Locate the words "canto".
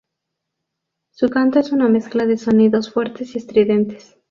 1.29-1.59